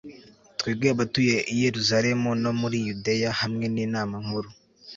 [0.59, 4.49] twebwe abatuye i yeruzalemu no muri yudeya, hamwe n'inama nkuru